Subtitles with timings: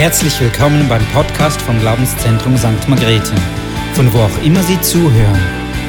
[0.00, 2.88] Herzlich willkommen beim Podcast vom Glaubenszentrum St.
[2.88, 3.34] Margrethe,
[3.92, 5.38] von wo auch immer Sie zuhören.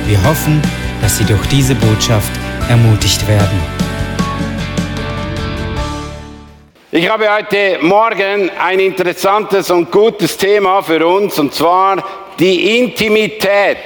[0.06, 0.62] Wir hoffen,
[1.02, 2.30] dass Sie durch diese Botschaft
[2.68, 3.58] ermutigt werden.
[6.92, 12.04] Ich habe heute Morgen ein interessantes und gutes Thema für uns, und zwar
[12.38, 13.78] die Intimität.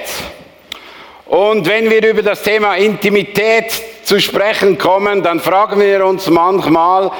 [1.26, 7.12] Und wenn wir über das Thema Intimität zu sprechen kommen, dann fragen wir uns manchmal,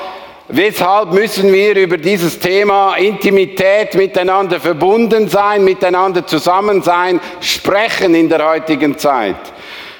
[0.48, 8.28] Weshalb müssen wir über dieses Thema Intimität, miteinander verbunden sein, miteinander zusammen sein, sprechen in
[8.28, 9.34] der heutigen Zeit?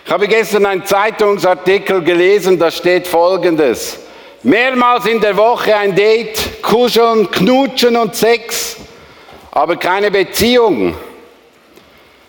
[0.04, 3.98] Ich habe gestern einen Zeitungsartikel gelesen, da steht Folgendes.
[4.44, 8.76] Mehrmals in der Woche ein Date, kuscheln, knutschen und Sex,
[9.50, 10.94] aber keine Beziehung.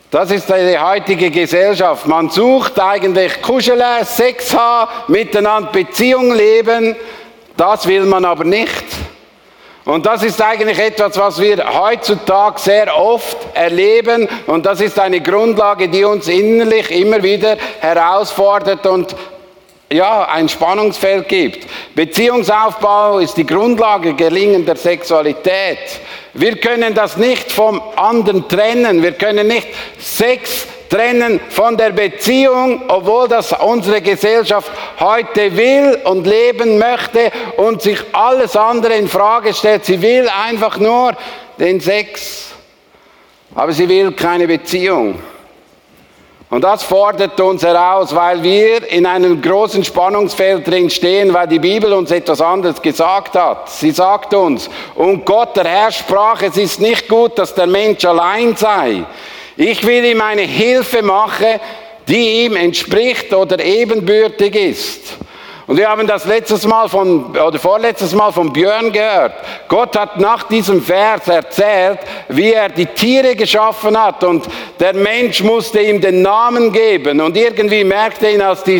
[0.09, 2.07] Das ist die heutige Gesellschaft.
[2.07, 6.95] Man sucht eigentlich Kuscheln, Sex haben, miteinander Beziehung leben,
[7.57, 8.85] das will man aber nicht.
[9.87, 14.27] Und das ist eigentlich etwas, was wir heutzutage sehr oft erleben.
[14.45, 19.15] Und das ist eine Grundlage, die uns innerlich immer wieder herausfordert und
[19.89, 21.67] ja, ein Spannungsfeld gibt.
[21.95, 25.79] Beziehungsaufbau ist die Grundlage gelingender Sexualität.
[26.33, 29.01] Wir können das nicht vom anderen trennen.
[29.01, 36.25] Wir können nicht Sex trennen von der Beziehung, obwohl das unsere Gesellschaft heute will und
[36.25, 39.85] leben möchte und sich alles andere in Frage stellt.
[39.85, 41.13] Sie will einfach nur
[41.59, 42.51] den Sex,
[43.55, 45.19] aber sie will keine Beziehung.
[46.49, 51.59] Und das fordert uns heraus, weil wir in einem großen Spannungsfeld drin stehen, weil die
[51.59, 53.69] Bibel uns etwas anderes gesagt hat.
[53.69, 58.05] Sie sagt uns, und Gott, der Herr sprach, es ist nicht gut, dass der Mensch
[58.05, 59.03] allein sei.
[59.57, 61.59] Ich will ihm eine Hilfe machen,
[62.07, 65.17] die ihm entspricht oder ebenbürtig ist.
[65.67, 69.33] Und wir haben das letztes Mal von, oder vorletztes Mal von Björn gehört.
[69.67, 74.23] Gott hat nach diesem Vers erzählt, wie er die Tiere geschaffen hat.
[74.23, 74.47] Und
[74.79, 77.19] der Mensch musste ihm den Namen geben.
[77.19, 78.79] Und irgendwie merkte ihn, als die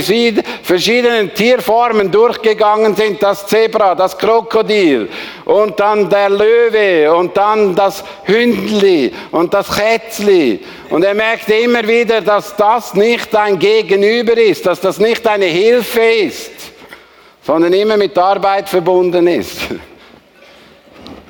[0.63, 5.09] verschiedenen Tierformen durchgegangen sind, das Zebra, das Krokodil.
[5.43, 7.13] Und dann der Löwe.
[7.13, 9.11] Und dann das Hündli.
[9.31, 10.61] Und das Kätzli.
[10.89, 15.47] Und er merkte immer wieder, dass das nicht ein Gegenüber ist, dass das nicht eine
[15.47, 16.56] Hilfe ist
[17.47, 19.61] sondern immer mit Arbeit verbunden ist.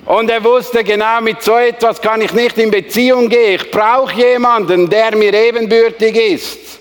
[0.03, 3.53] Und er wusste genau, mit so etwas kann ich nicht in Beziehung gehen.
[3.61, 6.79] Ich brauche jemanden, der mir ebenbürtig ist.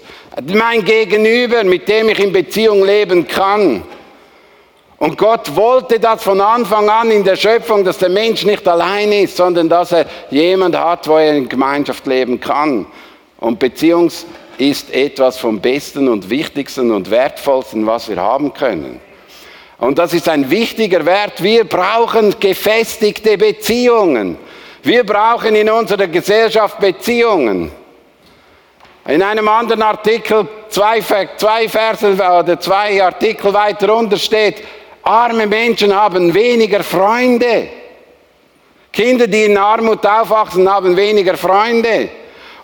[0.54, 3.82] Mein Gegenüber, mit dem ich in Beziehung leben kann.
[4.96, 9.12] Und Gott wollte das von Anfang an in der Schöpfung, dass der Mensch nicht allein
[9.12, 12.86] ist, sondern dass er jemand hat, wo er in Gemeinschaft leben kann.
[13.38, 14.10] Und Beziehung
[14.56, 19.05] ist etwas vom Besten und Wichtigsten und Wertvollsten, was wir haben können.
[19.78, 21.42] Und das ist ein wichtiger Wert.
[21.42, 24.38] Wir brauchen gefestigte Beziehungen.
[24.82, 27.70] Wir brauchen in unserer Gesellschaft Beziehungen.
[29.06, 31.00] In einem anderen Artikel, zwei,
[31.36, 34.62] zwei Verse oder zwei Artikel weiter unter steht,
[35.02, 37.68] arme Menschen haben weniger Freunde.
[38.92, 42.08] Kinder, die in Armut aufwachsen, haben weniger Freunde.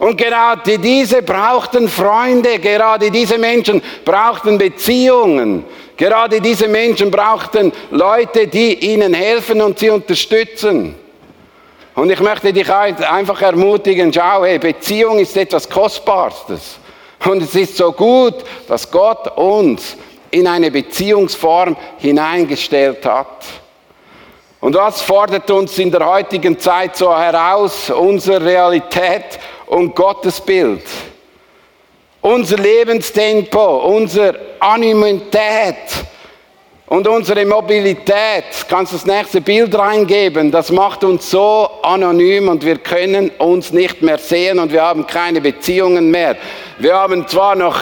[0.02, 5.64] Und gerade diese brauchten Freunde, gerade diese Menschen brauchten Beziehungen.
[5.96, 10.96] Gerade diese Menschen brauchten Leute, die ihnen helfen und sie unterstützen.
[11.94, 16.78] Und ich möchte dich einfach ermutigen, schau, hey, Beziehung ist etwas Kostbarstes.
[17.24, 18.34] Und es ist so gut,
[18.66, 19.96] dass Gott uns
[20.32, 23.44] in eine Beziehungsform hineingestellt hat.
[24.58, 29.38] Und was fordert uns in der heutigen Zeit so heraus, unsere Realität
[29.72, 30.82] und Gottes Bild?
[32.20, 35.76] Unser Lebenstempo, unsere Animität
[36.86, 42.64] und unsere Mobilität, kannst du das nächste Bild reingeben, das macht uns so anonym und
[42.64, 46.36] wir können uns nicht mehr sehen und wir haben keine Beziehungen mehr.
[46.78, 47.80] Wir haben zwar noch,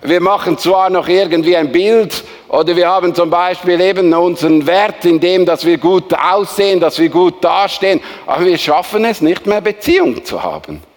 [0.00, 5.04] wir machen zwar noch irgendwie ein Bild oder wir haben zum Beispiel eben unseren Wert
[5.04, 9.44] in dem, dass wir gut aussehen, dass wir gut dastehen, aber wir schaffen es nicht
[9.44, 10.91] mehr Beziehung zu haben.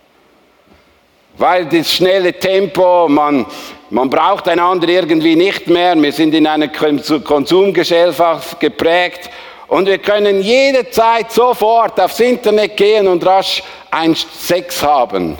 [1.37, 3.45] Weil das schnelle Tempo, man,
[3.89, 5.95] man braucht einander irgendwie nicht mehr.
[5.95, 9.29] Wir sind in einer Konsumgesellschaft geprägt
[9.67, 13.61] und wir können jederzeit sofort aufs Internet gehen und rasch
[13.91, 15.37] ein Sex haben.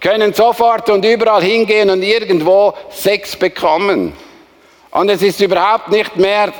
[0.00, 4.12] Können sofort und überall hingehen und irgendwo Sex bekommen.
[4.90, 6.52] Und es ist überhaupt nicht mehr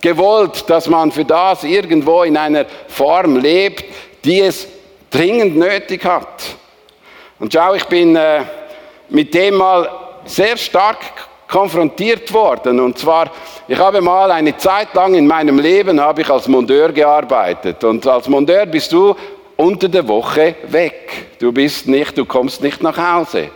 [0.00, 3.84] gewollt, dass man für das irgendwo in einer Form lebt,
[4.24, 4.66] die es
[5.10, 6.42] dringend nötig hat.
[7.38, 8.42] Und schau, ich bin äh,
[9.08, 9.88] mit dem mal
[10.24, 10.98] sehr stark
[11.48, 12.80] konfrontiert worden.
[12.80, 13.30] Und zwar,
[13.68, 17.82] ich habe mal eine Zeit lang in meinem Leben, habe ich als Mondeur gearbeitet.
[17.84, 19.14] Und als Mondeur bist du
[19.56, 21.38] unter der Woche weg.
[21.38, 23.50] Du bist nicht, du kommst nicht nach Hause.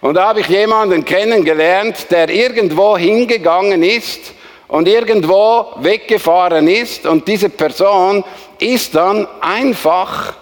[0.00, 4.32] Und da habe ich jemanden kennengelernt, der irgendwo hingegangen ist
[4.68, 8.22] und irgendwo weggefahren ist und diese Person
[8.60, 10.34] ist dann einfach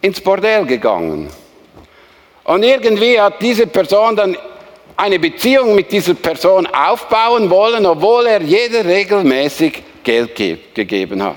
[0.00, 1.28] ins Bordell gegangen.
[2.48, 4.34] Und irgendwie hat diese Person dann
[4.96, 11.36] eine Beziehung mit dieser Person aufbauen wollen, obwohl er jeder regelmäßig Geld ge gegeben hat.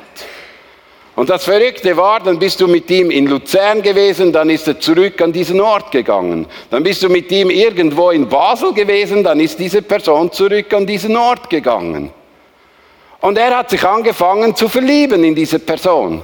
[1.17, 4.79] Und das Verrückte war, dann bist du mit ihm in Luzern gewesen, dann ist er
[4.79, 6.47] zurück an diesen Ort gegangen.
[6.69, 10.85] Dann bist du mit ihm irgendwo in Basel gewesen, dann ist diese Person zurück an
[10.85, 12.09] diesen Ort gegangen.
[13.19, 16.23] Und er hat sich angefangen zu verlieben in diese Person.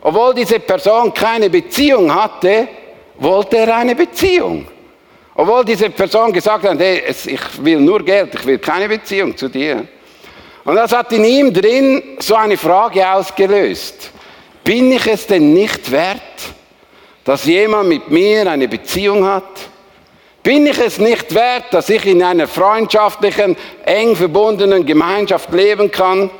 [0.00, 2.68] Obwohl diese Person keine Beziehung hatte,
[3.18, 4.66] wollte er eine Beziehung.
[5.34, 9.48] Obwohl diese Person gesagt hat, hey, ich will nur Geld, ich will keine Beziehung zu
[9.48, 9.86] dir.
[10.64, 14.10] Und das hat in ihm drin so eine Frage ausgelöst.
[14.62, 16.20] Bin ich es denn nicht wert,
[17.24, 19.42] dass jemand mit mir eine Beziehung hat?
[20.42, 26.30] Bin ich es nicht wert, dass ich in einer freundschaftlichen, eng verbundenen Gemeinschaft leben kann?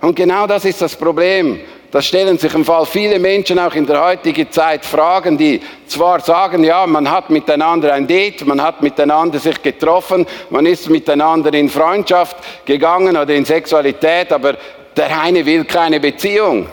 [0.00, 1.60] Und genau das ist das Problem.
[1.94, 6.18] Da stellen sich im Fall viele Menschen auch in der heutigen Zeit Fragen, die zwar
[6.18, 11.54] sagen, ja, man hat miteinander ein Date, man hat miteinander sich getroffen, man ist miteinander
[11.54, 14.56] in Freundschaft gegangen oder in Sexualität, aber
[14.96, 16.66] der eine will keine Beziehung.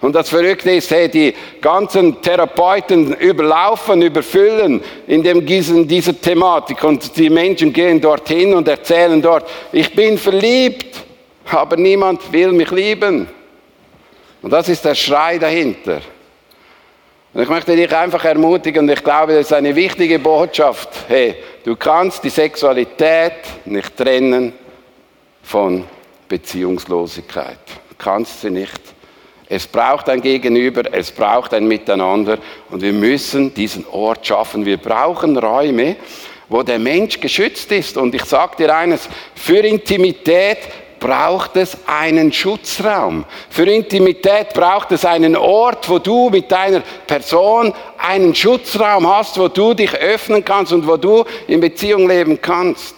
[0.00, 7.16] Und das Verrückte ist, hey, die ganzen Therapeuten überlaufen, überfüllen in dem, dieser Thematik und
[7.16, 11.02] die Menschen gehen dorthin und erzählen dort, ich bin verliebt,
[11.50, 13.26] aber niemand will mich lieben.
[14.42, 16.00] Und das ist der Schrei dahinter.
[17.32, 20.88] Und ich möchte dich einfach ermutigen, und ich glaube, das ist eine wichtige Botschaft.
[21.08, 23.32] Hey, du kannst die Sexualität
[23.64, 24.52] nicht trennen
[25.42, 25.84] von
[26.28, 27.58] Beziehungslosigkeit.
[27.88, 28.80] Du kannst sie nicht.
[29.48, 32.38] Es braucht ein Gegenüber, es braucht ein Miteinander
[32.70, 34.64] und wir müssen diesen Ort schaffen.
[34.64, 35.96] Wir brauchen Räume,
[36.48, 37.96] wo der Mensch geschützt ist.
[37.96, 40.58] Und ich sage dir eines, für Intimität
[41.02, 43.24] braucht es einen Schutzraum.
[43.50, 49.48] Für Intimität braucht es einen Ort, wo du mit deiner Person einen Schutzraum hast, wo
[49.48, 52.94] du dich öffnen kannst und wo du in Beziehung leben kannst.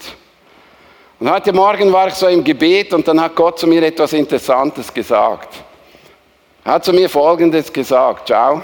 [1.18, 4.12] Und heute Morgen war ich so im Gebet und dann hat Gott zu mir etwas
[4.12, 5.54] Interessantes gesagt.
[6.62, 8.62] Er hat zu mir Folgendes gesagt, schau,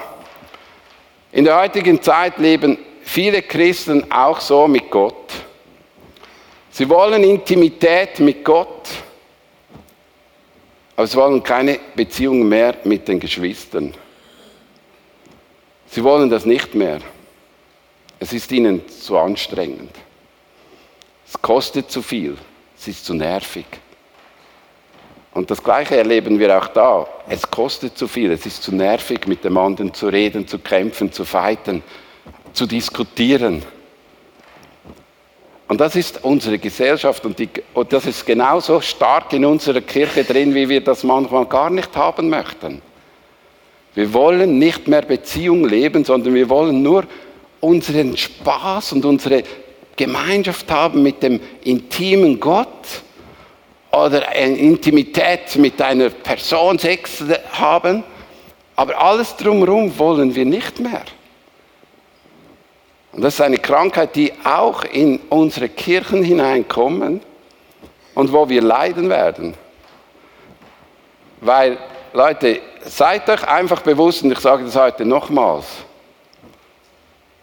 [1.33, 5.15] in der heutigen Zeit leben viele Christen auch so mit Gott.
[6.71, 8.89] Sie wollen Intimität mit Gott,
[11.01, 13.95] aber sie wollen keine Beziehung mehr mit den Geschwistern.
[15.87, 16.99] Sie wollen das nicht mehr.
[18.19, 19.93] Es ist ihnen zu anstrengend.
[21.27, 22.37] Es kostet zu viel.
[22.77, 23.65] Es ist zu nervig.
[25.33, 27.07] Und das Gleiche erleben wir auch da.
[27.31, 28.33] Es kostet zu viel.
[28.33, 31.83] Es ist zu nervig, mit dem anderen zu reden, zu kämpfen, zu fighten,
[32.53, 33.63] zu diskutieren.
[35.71, 40.25] Und das ist unsere Gesellschaft und, die, und, das ist genauso stark in unserer Kirche
[40.25, 42.83] drin, wie wir das manchmal gar nicht haben möchten.
[43.95, 47.05] Wir wollen nicht mehr Beziehung leben, sondern wir wollen nur
[47.61, 49.45] unseren Spaß und unsere
[49.95, 53.05] Gemeinschaft haben mit dem intimen Gott
[53.93, 57.23] oder eine Intimität mit einer Person Sex
[57.53, 58.03] haben.
[58.75, 61.05] Aber alles drumherum wollen wir nicht mehr.
[63.13, 67.23] Und das ist eine Krankheit, die auch in unsere Kirchen hineinkommt
[68.15, 69.55] und wo wir leiden werden.
[71.41, 71.79] Weil,
[72.13, 75.67] Leute, seid euch einfach bewusst, und ich sage das heute nochmals,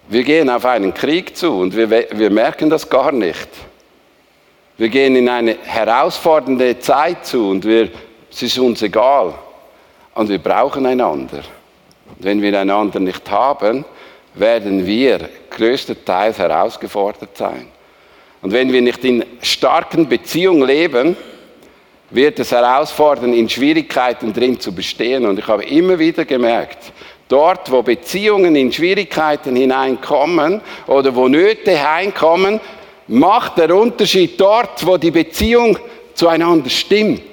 [0.09, 3.49] wir gehen auf einen Krieg zu und wir, wir merken das gar nicht.
[4.77, 7.89] Wir gehen in eine herausfordernde Zeit zu und wir,
[8.31, 9.33] es ist uns egal.
[10.13, 11.39] Und wir brauchen einander.
[12.09, 13.83] Und wenn wir einander nicht haben,
[14.39, 17.67] werden wir größtenteils herausgefordert sein.
[18.41, 21.17] Und wenn wir nicht in starken Beziehungen leben,
[22.09, 25.25] wird es herausfordern, in Schwierigkeiten drin zu bestehen.
[25.25, 26.93] Und ich habe immer wieder gemerkt,
[27.27, 32.59] dort, wo Beziehungen in Schwierigkeiten hineinkommen oder wo Nöte hineinkommen,
[33.07, 35.77] macht der Unterschied dort, wo die Beziehung
[36.13, 37.23] zueinander stimmt.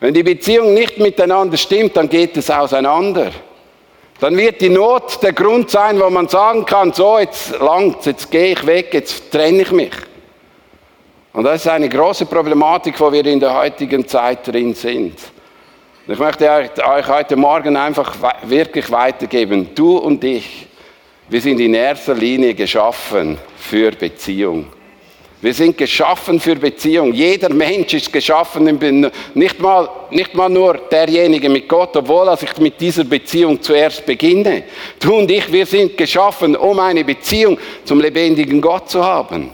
[0.00, 3.32] Wenn die Beziehung nicht miteinander stimmt, dann geht es auseinander
[4.20, 8.30] dann wird die Not der Grund sein, wo man sagen kann, so jetzt langt, jetzt
[8.30, 9.92] gehe ich weg, jetzt trenne ich mich.
[11.32, 15.14] Und das ist eine große Problematik, wo wir in der heutigen Zeit drin sind.
[16.08, 20.66] Ich möchte euch heute Morgen einfach wirklich weitergeben, du und ich,
[21.28, 24.66] wir sind in erster Linie geschaffen für Beziehung.
[25.40, 27.12] Wir sind geschaffen für Beziehung.
[27.12, 28.64] Jeder Mensch ist geschaffen,
[29.34, 34.64] nicht mal, nicht mal nur derjenige mit Gott, obwohl ich mit dieser Beziehung zuerst beginne.
[34.98, 39.50] Du und ich, wir sind geschaffen, um eine Beziehung zum lebendigen Gott zu haben.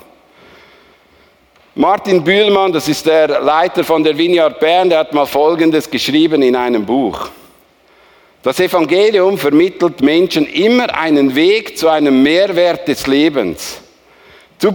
[1.75, 6.41] Martin Bühlmann, das ist der Leiter von der Vineyard Bern, der hat mal Folgendes geschrieben
[6.41, 7.29] in einem Buch.
[8.43, 13.81] Das Evangelium vermittelt Menschen immer einen Weg zu einem Mehrwert des Lebens,
[14.59, 14.73] zu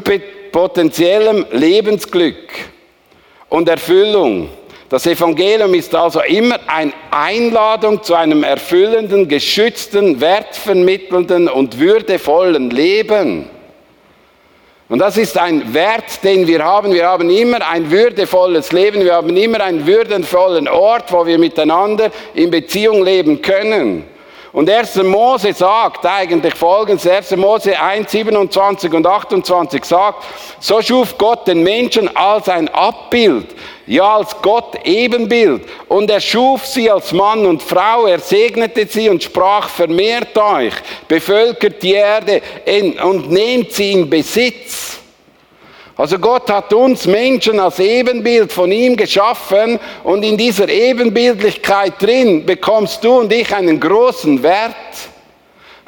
[0.51, 2.49] potenziellem Lebensglück
[3.49, 4.49] und Erfüllung.
[4.89, 13.49] Das Evangelium ist also immer eine Einladung zu einem erfüllenden, geschützten, wertvermittelnden und würdevollen Leben.
[14.89, 16.91] Und das ist ein Wert, den wir haben.
[16.91, 19.03] Wir haben immer ein würdevolles Leben.
[19.03, 24.05] Wir haben immer einen würdevollen Ort, wo wir miteinander in Beziehung leben können.
[24.51, 24.95] Und 1.
[25.03, 27.35] Mose sagt eigentlich folgendes, 1.
[27.35, 30.23] Mose 1, 27 und 28 sagt,
[30.59, 35.67] so schuf Gott den Menschen als ein Abbild, ja als Gott Ebenbild.
[35.87, 40.73] Und er schuf sie als Mann und Frau, er segnete sie und sprach, vermehrt euch,
[41.07, 42.41] bevölkert die Erde
[43.03, 44.98] und nehmt sie in Besitz.
[45.99, 52.45] Also Gott hat uns Menschen als Ebenbild von ihm geschaffen und in dieser Ebenbildlichkeit drin
[52.45, 54.75] bekommst du und ich einen großen Wert.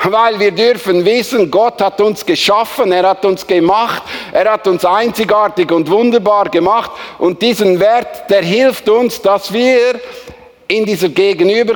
[0.03, 4.03] Weil wir dürfen wissen, Gott hat uns geschaffen, er hat uns gemacht,
[4.33, 9.97] er hat uns einzigartig und wunderbar gemacht und diesen Wert, der hilft uns, dass wir
[10.67, 11.75] in dieser Gegenüber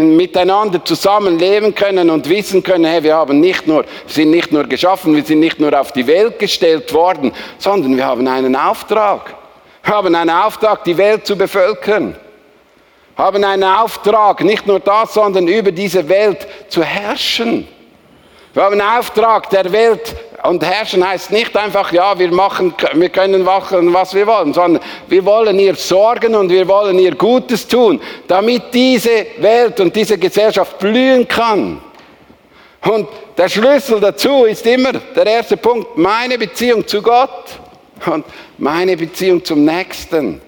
[0.00, 5.14] miteinander zusammenleben können und wissen können, hey, wir haben nicht nur, sind nicht nur geschaffen,
[5.14, 9.34] wir sind nicht nur auf die Welt gestellt worden, sondern wir haben einen Auftrag.
[9.82, 12.16] Wir haben einen Auftrag, die Welt zu bevölkern.
[13.16, 17.66] Wir haben einen Auftrag, nicht nur das, sondern über diese Welt zu herrschen.
[18.52, 20.14] Wir haben einen Auftrag, der Welt
[20.48, 24.82] und herrschen heißt nicht einfach, ja, wir machen, wir können machen, was wir wollen, sondern
[25.08, 30.18] wir wollen ihr sorgen und wir wollen ihr Gutes tun, damit diese Welt und diese
[30.18, 31.80] Gesellschaft blühen kann.
[32.82, 37.58] Und der Schlüssel dazu ist immer der erste Punkt, meine Beziehung zu Gott
[38.06, 38.24] und
[38.58, 40.40] meine Beziehung zum Nächsten.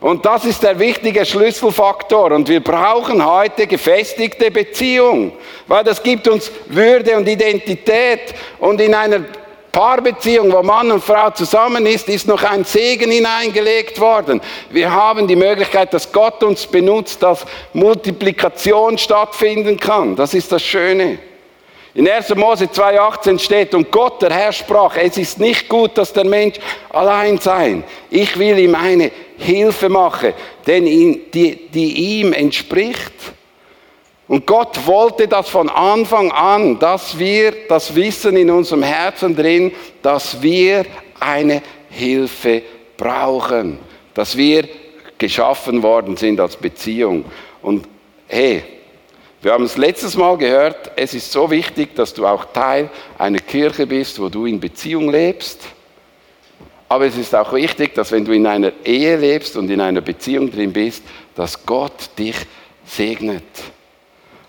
[0.00, 2.30] Und das ist der wichtige Schlüsselfaktor.
[2.32, 5.32] Und wir brauchen heute gefestigte Beziehung,
[5.66, 8.34] weil das gibt uns Würde und Identität.
[8.60, 9.24] Und in einer
[9.72, 14.40] Paarbeziehung, wo Mann und Frau zusammen ist, ist noch ein Segen hineingelegt worden.
[14.70, 20.14] Wir haben die Möglichkeit, dass Gott uns benutzt, dass Multiplikation stattfinden kann.
[20.14, 21.18] Das ist das Schöne.
[21.94, 22.34] In 1.
[22.36, 26.56] Mose 2,18 steht, und Gott, der Herr, sprach, es ist nicht gut, dass der Mensch
[26.90, 27.82] allein sei.
[28.10, 30.34] Ich will ihm eine Hilfe machen,
[30.66, 33.12] denn ihn, die, die ihm entspricht.
[34.26, 39.72] Und Gott wollte das von Anfang an, dass wir das Wissen in unserem Herzen drin,
[40.02, 40.84] dass wir
[41.18, 42.62] eine Hilfe
[42.96, 43.78] brauchen,
[44.12, 44.68] dass wir
[45.16, 47.24] geschaffen worden sind als Beziehung.
[47.62, 47.88] Und
[48.26, 48.62] hey,
[49.40, 53.38] wir haben es letztes Mal gehört, es ist so wichtig, dass du auch Teil einer
[53.38, 55.60] Kirche bist, wo du in Beziehung lebst.
[56.88, 60.00] Aber es ist auch wichtig, dass wenn du in einer Ehe lebst und in einer
[60.00, 61.02] Beziehung drin bist,
[61.34, 62.36] dass Gott dich
[62.86, 63.44] segnet.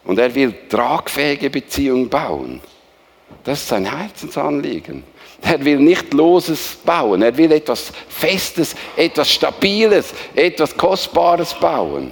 [0.05, 2.62] Und er will tragfähige Beziehungen bauen.
[3.43, 5.03] Das ist sein Herzensanliegen.
[5.41, 7.22] Er will nicht Loses bauen.
[7.22, 12.12] Er will etwas Festes, etwas Stabiles, etwas Kostbares bauen.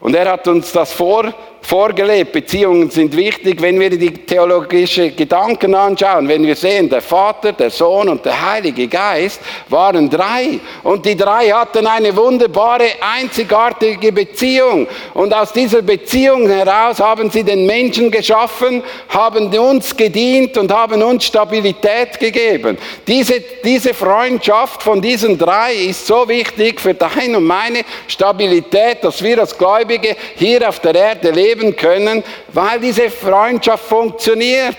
[0.00, 2.32] Und er hat uns das vor, vorgelebt.
[2.32, 7.70] Beziehungen sind wichtig, wenn wir die theologischen Gedanken anschauen, wenn wir sehen, der Vater, der
[7.70, 10.60] Sohn und der Heilige Geist waren drei.
[10.82, 14.86] Und die drei hatten eine wunderbare, einzigartige Beziehung.
[15.14, 21.02] Und aus dieser Beziehung heraus haben sie den Menschen geschaffen, haben uns gedient und haben
[21.02, 22.78] uns Stabilität gegeben.
[23.06, 29.22] Diese, diese Freundschaft von diesen drei ist so wichtig für deine und meine Stabilität, dass
[29.22, 34.76] wir als Gläubige Gläubige hier auf der Erde leben können, weil diese Freundschaft funktioniert.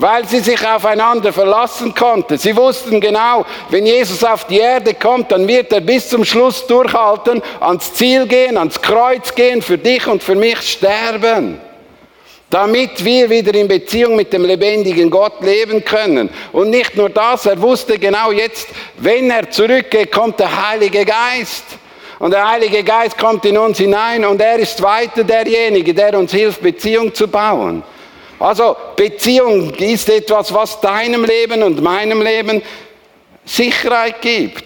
[0.00, 2.38] Weil sie sich aufeinander verlassen konnten.
[2.38, 6.64] Sie wussten genau, wenn Jesus auf die Erde kommt, dann wird er bis zum Schluss
[6.68, 11.60] durchhalten, ans Ziel gehen, ans Kreuz gehen, für dich und für mich sterben
[12.50, 16.30] damit wir wieder in Beziehung mit dem lebendigen Gott leben können.
[16.52, 21.64] Und nicht nur das, er wusste genau jetzt, wenn er zurückgeht, kommt der Heilige Geist.
[22.18, 26.32] Und der Heilige Geist kommt in uns hinein und er ist weiter derjenige, der uns
[26.32, 27.82] hilft, Beziehung zu bauen.
[28.40, 32.62] Also Beziehung ist etwas, was deinem Leben und meinem Leben
[33.44, 34.64] Sicherheit gibt.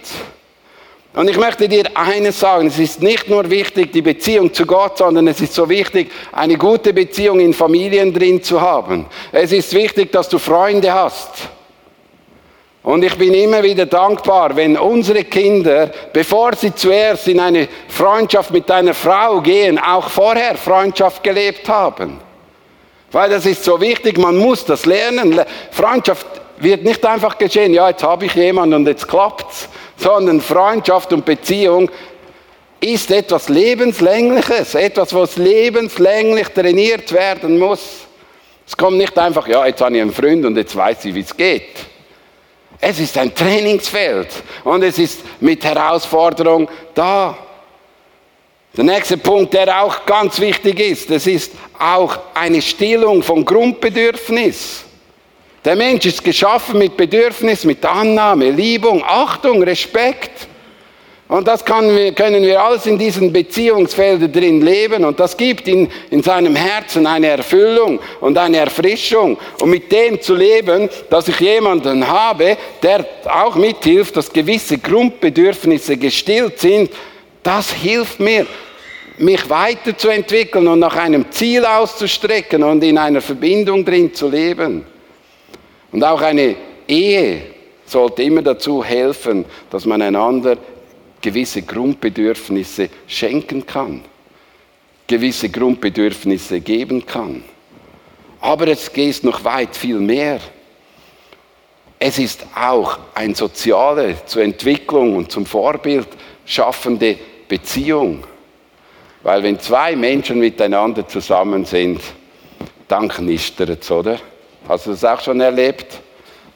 [1.15, 4.97] Und ich möchte dir eines sagen, es ist nicht nur wichtig, die Beziehung zu Gott,
[4.97, 9.07] sondern es ist so wichtig, eine gute Beziehung in Familien drin zu haben.
[9.31, 11.29] Es ist wichtig, dass du Freunde hast.
[12.83, 18.51] Und ich bin immer wieder dankbar, wenn unsere Kinder, bevor sie zuerst in eine Freundschaft
[18.51, 22.19] mit einer Frau gehen, auch vorher Freundschaft gelebt haben.
[23.13, 25.41] Weil das ist so wichtig, man muss das lernen.
[25.71, 26.27] Freundschaft
[26.59, 31.25] wird nicht einfach geschehen, ja, jetzt habe ich jemanden und jetzt klappt's, sondern Freundschaft und
[31.25, 31.89] Beziehung
[32.81, 38.07] ist etwas Lebenslängliches, etwas, was lebenslänglich trainiert werden muss.
[38.67, 41.21] Es kommt nicht einfach, ja, jetzt habe ich einen Freund und jetzt weiß ich, wie
[41.21, 41.92] es geht.
[42.85, 44.27] Es ist ein Trainingsfeld
[44.65, 47.39] und es ist mit Herausforderung da.
[48.77, 54.83] Der nächste Punkt, der auch ganz wichtig ist, das ist auch eine Stillung von Grundbedürfnis.
[55.65, 60.49] Der Mensch ist geschaffen mit Bedürfnis, mit Annahme, Liebung, Achtung, Respekt.
[61.33, 65.03] Und das wir, können wir alles in diesen Beziehungsfeldern drin leben.
[65.03, 69.39] Und das gibt in, in seinem Herzen eine Erfüllung und eine Erfrischung.
[69.59, 75.97] Und mit dem zu leben, dass ich jemanden habe, der auch mithilft, dass gewisse Grundbedürfnisse
[75.97, 76.91] gestillt sind,
[77.43, 78.47] das hilft mir,
[79.17, 84.85] mich weiterzuentwickeln und nach einem Ziel auszustrecken und in einer Verbindung drin zu leben.
[85.93, 87.41] Und auch eine Ehe
[87.87, 90.59] sollte immer dazu helfen, dass man einander
[91.23, 94.03] gewisse Grundbedürfnisse schenken kann,
[95.07, 97.45] gewisse Grundbedürfnisse geben kann.
[98.41, 100.41] Aber es geht noch weit viel mehr.
[101.99, 106.09] Es ist auch eine soziale, zur Entwicklung und zum Vorbild
[106.45, 108.25] schaffende Beziehung.
[109.23, 112.01] Weil wenn zwei Menschen miteinander zusammen sind,
[112.89, 114.19] dann knistert es, oder?
[114.69, 116.01] Hast du das auch schon erlebt?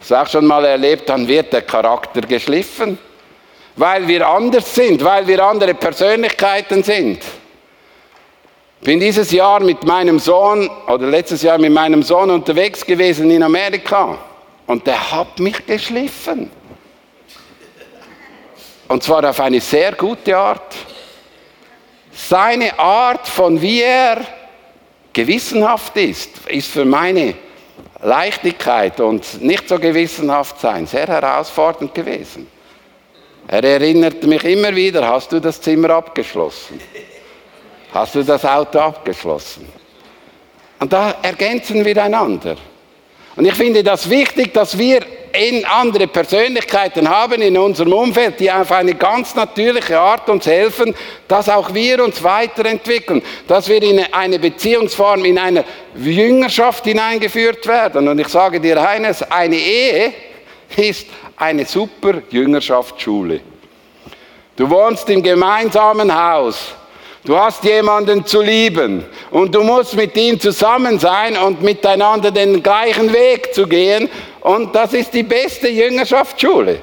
[0.01, 2.99] Hast du auch schon mal erlebt, dann wird der Charakter geschliffen
[3.77, 7.23] weil wir anders sind, weil wir andere Persönlichkeiten sind.
[8.81, 13.43] Bin dieses Jahr mit meinem Sohn oder letztes Jahr mit meinem Sohn unterwegs gewesen in
[13.43, 14.19] Amerika
[14.67, 16.51] und der hat mich geschliffen.
[18.89, 20.75] Und zwar auf eine sehr gute Art.
[22.13, 24.25] Seine Art von wie er
[25.13, 27.35] gewissenhaft ist, ist für meine
[28.03, 32.47] Leichtigkeit und nicht so gewissenhaft sein sehr herausfordernd gewesen.
[33.49, 36.81] Er erinnert mich immer wieder, hast du das Zimmer abgeschlossen?
[37.93, 39.69] Hast du das Auto abgeschlossen?
[40.81, 42.57] Und da ergänzen wir einander.
[43.37, 45.01] Und ich finde das wichtig, dass wir
[45.33, 50.95] in andere Persönlichkeiten haben in unserem Umfeld, die auf eine ganz natürliche Art uns helfen,
[51.29, 58.09] dass auch wir uns weiterentwickeln, dass wir in eine Beziehungsform, in eine Jüngerschaft hineingeführt werden.
[58.09, 60.13] Und ich sage dir eines, eine Ehe
[60.77, 61.07] ist
[61.37, 63.41] eine super Jüngerschaftsschule.
[64.57, 66.75] Du wohnst im gemeinsamen Haus.
[67.25, 72.63] Du hast jemanden zu lieben und du musst mit ihm zusammen sein und miteinander den
[72.63, 74.09] gleichen Weg zu gehen.
[74.41, 76.79] Und das ist die beste Jüngerschaftsschule.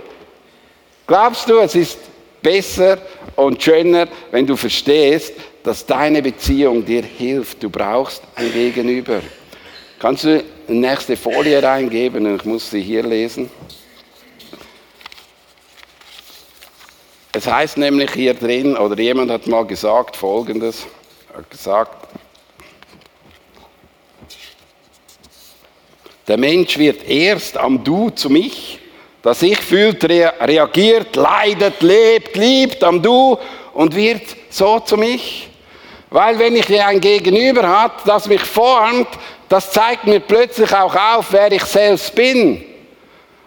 [1.08, 1.98] Glaubst du, es ist
[2.42, 2.98] besser
[3.38, 7.63] und schöner, wenn du verstehst, dass deine Beziehung dir hilft.
[7.63, 9.22] Du brauchst ein Gegenüber.
[9.98, 12.36] Kannst du die nächste Folie reingeben?
[12.36, 13.50] Ich muss sie hier lesen.
[17.36, 20.86] Es heißt nämlich hier drin, oder jemand hat mal gesagt Folgendes,
[21.36, 22.08] hat gesagt,
[26.28, 28.78] der Mensch wird erst am Du zu mich,
[29.24, 33.39] das Ich fühlt, reagiert, leidet, lebt, liebt am Du
[33.74, 35.50] und wird so zu mich.
[36.12, 39.08] Weil wenn ich ein Gegenüber hat, das mich formt,
[39.50, 42.63] das zeigt mir plötzlich auch auf, wer ich selbst bin.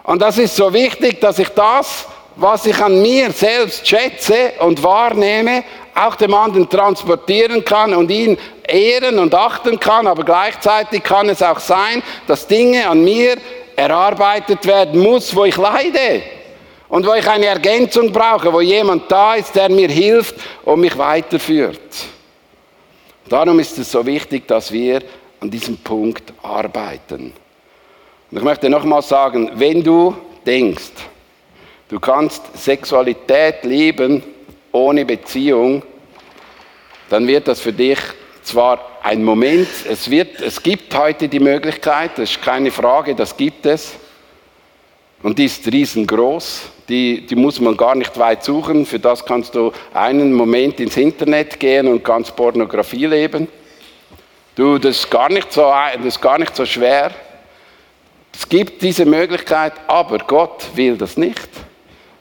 [0.02, 4.82] Und das ist so wichtig, dass ich das was ich an mir selbst schätze und
[4.82, 8.36] wahrnehme, auch dem anderen transportieren kann und ihn
[8.68, 13.36] ehren und achten kann, aber gleichzeitig kann es auch sein, dass Dinge an mir
[13.74, 16.22] erarbeitet werden muss, wo ich leide
[16.88, 20.96] und wo ich eine Ergänzung brauche, wo jemand da ist, der mir hilft und mich
[20.96, 21.80] weiterführt.
[23.28, 25.02] Darum ist es so wichtig, dass wir
[25.40, 27.32] an diesem Punkt arbeiten.
[28.30, 30.92] Und ich möchte nochmal sagen, wenn du denkst,
[31.88, 34.22] Du kannst Sexualität leben
[34.72, 35.82] ohne Beziehung,
[37.08, 37.98] dann wird das für dich
[38.42, 43.36] zwar ein Moment, es, wird, es gibt heute die Möglichkeit, das ist keine Frage, das
[43.36, 43.94] gibt es.
[45.22, 48.84] Und die ist riesengroß, die, die muss man gar nicht weit suchen.
[48.84, 53.48] Für das kannst du einen Moment ins Internet gehen und ganz Pornografie leben.
[54.56, 57.12] Du, das ist gar nicht so, das ist gar nicht so schwer.
[58.32, 61.48] Es gibt diese Möglichkeit, aber Gott will das nicht.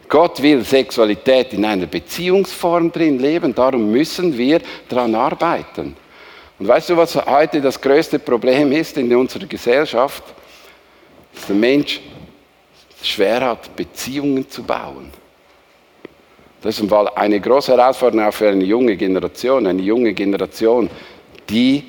[0.07, 5.95] Gott will Sexualität in einer Beziehungsform drin leben, darum müssen wir daran arbeiten.
[6.57, 10.23] Und weißt du, was heute das größte Problem ist in unserer Gesellschaft?
[11.33, 11.99] Dass der Mensch
[13.01, 15.11] schwer hat, Beziehungen zu bauen.
[16.61, 19.67] Das ist eine große Herausforderung auch für eine junge Generation.
[19.67, 20.89] Eine junge Generation,
[21.49, 21.83] die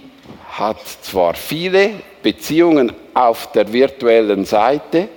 [0.50, 5.08] hat zwar viele Beziehungen auf der virtuellen Seite,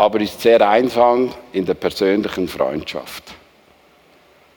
[0.00, 3.22] aber ist sehr einsam in der persönlichen Freundschaft.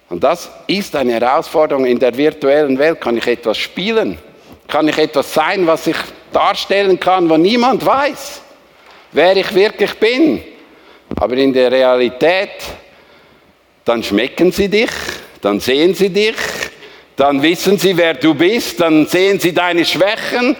[0.08, 3.02] Und das ist eine Herausforderung in der virtuellen Welt.
[3.02, 4.18] Kann ich etwas spielen?
[4.70, 5.98] Kann ich etwas sein, was ich
[6.32, 8.42] darstellen kann, wo niemand weiß,
[9.12, 10.42] wer ich wirklich bin?
[11.18, 12.64] Aber in der Realität,
[13.84, 14.92] dann schmecken sie dich,
[15.42, 16.38] dann sehen sie dich,
[17.18, 20.56] dann wissen sie, wer du bist, dann sehen sie deine Schwächen.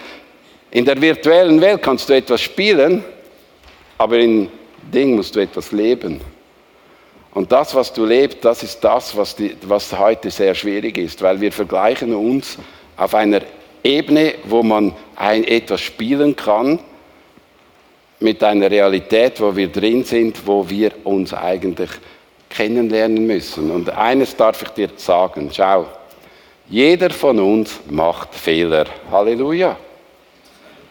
[0.70, 3.02] In der virtuellen Welt kannst du etwas spielen,
[3.96, 4.50] aber in
[4.92, 6.20] Ding musst du etwas leben.
[7.32, 11.20] Und das, was du lebst, das ist das, was, die, was heute sehr schwierig ist,
[11.20, 12.58] weil wir vergleichen uns
[12.96, 13.40] auf einer
[13.82, 16.78] Ebene, wo man ein, etwas spielen kann,
[18.20, 21.90] mit einer Realität, wo wir drin sind, wo wir uns eigentlich
[22.48, 23.70] kennenlernen müssen.
[23.70, 25.86] Und eines darf ich dir sagen, schau,
[26.68, 28.86] jeder von uns macht Fehler.
[29.10, 29.76] Halleluja.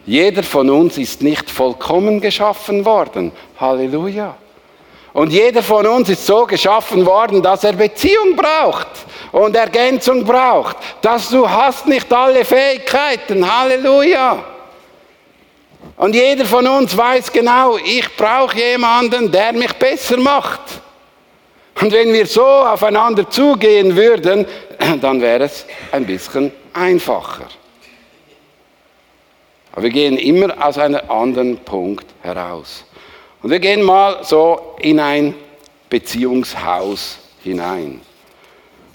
[0.06, 3.32] Jeder von uns ist nicht vollkommen geschaffen worden.
[3.60, 4.36] Halleluja.
[5.14, 8.88] Und jeder von uns ist so geschaffen worden, dass er Beziehung braucht
[9.32, 10.76] und Ergänzung braucht.
[11.02, 13.48] Dass du hast nicht alle Fähigkeiten.
[13.48, 14.44] Halleluja.
[15.98, 20.62] Und jeder von uns weiß genau, ich brauche jemanden, der mich besser macht.
[21.80, 24.46] Und wenn wir so aufeinander zugehen würden,
[25.02, 27.48] dann wäre es ein bisschen einfacher.
[29.74, 32.86] Aber wir gehen immer aus einem anderen Punkt heraus.
[33.42, 35.34] Und wir gehen mal so in ein
[35.90, 38.00] Beziehungshaus hinein.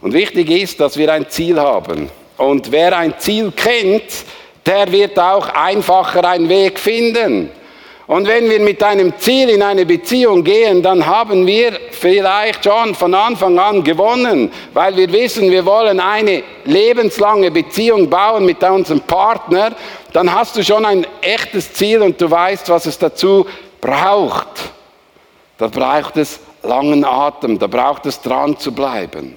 [0.01, 2.09] Und wichtig ist, dass wir ein Ziel haben.
[2.37, 4.25] Und wer ein Ziel kennt,
[4.65, 7.51] der wird auch einfacher einen Weg finden.
[8.09, 12.95] Und wenn wir mit einem Ziel in eine Beziehung gehen, dann haben wir vielleicht schon
[12.95, 19.03] von Anfang an gewonnen, weil wir wissen, wir wollen eine lebenslange Beziehung bauen mit unserem
[19.03, 19.73] Partner.
[20.15, 23.47] Dann hast du schon ein echtes Ziel und du weißt, was es dazu
[23.79, 24.73] braucht.
[25.59, 29.37] Da braucht es langen Atem, da braucht es dran zu bleiben.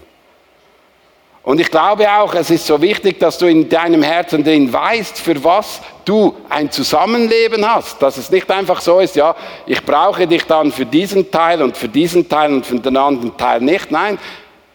[1.44, 5.20] Und ich glaube auch, es ist so wichtig, dass du in deinem Herzen drin weißt,
[5.20, 8.00] für was du ein Zusammenleben hast.
[8.00, 11.76] Dass es nicht einfach so ist, ja, ich brauche dich dann für diesen Teil und
[11.76, 13.90] für diesen Teil und für den anderen Teil nicht.
[13.90, 14.20] Nein,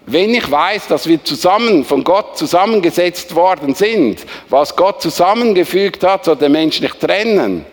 [0.07, 6.24] wenn ich weiß, dass wir zusammen von Gott zusammengesetzt worden sind, was Gott zusammengefügt hat,
[6.24, 7.64] soll der Mensch nicht trennen.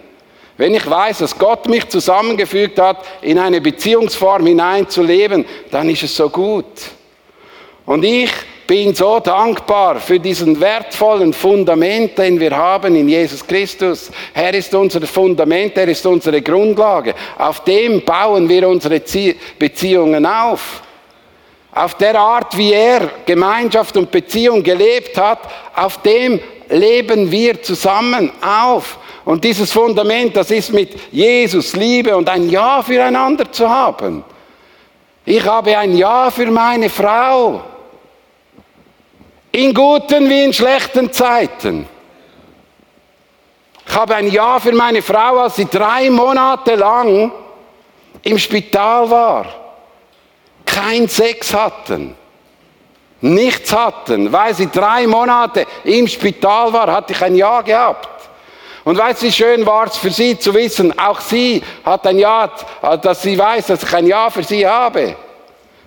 [0.57, 6.15] Wenn ich weiß, dass Gott mich zusammengefügt hat, in eine Beziehungsform hineinzuleben, dann ist es
[6.15, 6.65] so gut.
[7.85, 8.31] Und ich
[8.73, 14.09] bin so dankbar für diesen wertvollen Fundament, den wir haben in Jesus Christus.
[14.33, 17.13] Er ist unser Fundament, er ist unsere Grundlage.
[17.37, 18.99] Auf dem bauen wir unsere
[19.59, 20.81] Beziehungen auf.
[21.71, 25.41] Auf der Art, wie er Gemeinschaft und Beziehung gelebt hat,
[25.75, 28.97] auf dem leben wir zusammen auf.
[29.23, 34.23] Und dieses Fundament, das ist mit Jesus Liebe und ein Ja füreinander zu haben.
[35.25, 37.65] Ich habe ein Ja für meine Frau.
[39.55, 41.87] In guten wie in schlechten Zeiten.
[43.87, 47.31] Ich habe ein Ja für meine Frau, als sie drei Monate lang
[48.23, 49.45] im Spital war.
[50.65, 52.15] Kein Sex hatten.
[53.21, 54.33] Nichts hatten.
[54.33, 58.09] Weil sie drei Monate im Spital war, hatte ich ein Ja gehabt.
[58.83, 62.17] Und weißt du, wie schön war es für sie zu wissen, auch sie hat ein
[62.17, 62.49] Ja,
[63.03, 65.15] dass sie weiß, dass ich ein Ja für sie habe.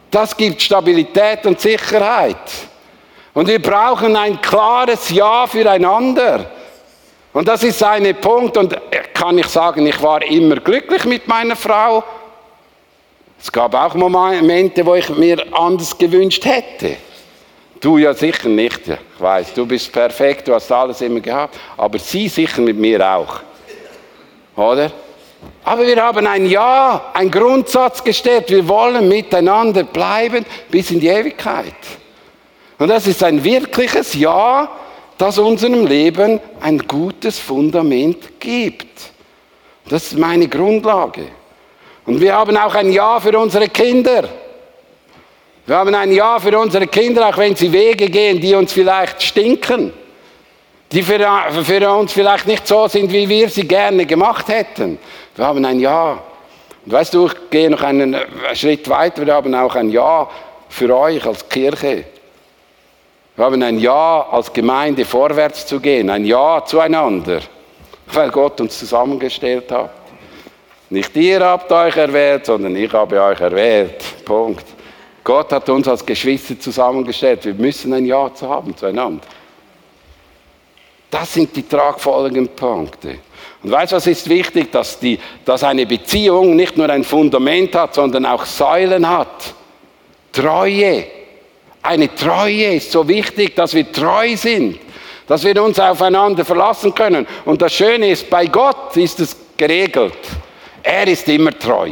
[0.09, 2.37] Das gibt Stabilität und Sicherheit.
[3.37, 6.47] Und wir brauchen ein klares Ja füreinander.
[7.35, 8.57] Und das ist ein Punkt.
[8.57, 8.75] Und
[9.13, 12.03] kann ich sagen, ich war immer glücklich mit meiner Frau.
[13.39, 16.97] Es gab auch Momente, wo ich mir anders gewünscht hätte.
[17.79, 18.89] Du ja sicher nicht.
[18.89, 21.59] Ich weiß, du bist perfekt, du hast alles immer gehabt.
[21.77, 23.41] Aber sie sicher mit mir auch.
[24.57, 24.91] Oder?
[25.63, 28.49] Aber wir haben ein Ja, ein Grundsatz gestellt.
[28.49, 31.75] Wir wollen miteinander bleiben bis in die Ewigkeit.
[32.79, 34.69] Und das ist ein wirkliches Ja,
[35.19, 39.13] das unserem Leben ein gutes Fundament gibt.
[39.89, 41.27] Das ist meine Grundlage.
[42.05, 44.29] Und wir haben auch ein Ja für unsere Kinder.
[45.65, 49.23] Wir haben ein Ja für unsere Kinder, auch wenn sie Wege gehen, die uns vielleicht
[49.23, 49.93] stinken,
[50.93, 51.19] die für,
[51.65, 54.99] für uns vielleicht nicht so sind, wie wir sie gerne gemacht hätten.
[55.35, 56.23] Wir haben ein Ja.
[56.85, 58.17] Und weißt du, ich gehe noch einen
[58.55, 60.29] Schritt weiter, wir haben auch ein Ja
[60.69, 62.05] für euch als Kirche.
[63.37, 67.41] Wir haben ein Ja als Gemeinde vorwärts zu gehen, ein Ja zueinander,
[68.07, 69.91] weil Gott uns zusammengestellt hat.
[70.89, 74.25] Nicht ihr habt euch erwählt, sondern ich habe euch erwählt.
[74.25, 74.65] Punkt.
[75.23, 77.45] Gott hat uns als Geschwister zusammengestellt.
[77.45, 79.27] Wir müssen ein Ja zu haben zueinander.
[81.11, 83.19] Das sind die tragfolgenden Punkte.
[83.63, 84.73] Und weißt du, was ist wichtig?
[84.73, 89.55] Dass, die, dass eine Beziehung nicht nur ein Fundament hat, sondern auch Säulen hat.
[90.33, 91.16] Treue.
[91.87, 94.79] Eine Treue ist so wichtig, dass wir treu sind,
[95.29, 97.27] dass wir uns aufeinander verlassen können.
[97.45, 100.19] Und das Schöne ist, bei Gott ist es geregelt.
[100.83, 101.91] Er ist immer treu.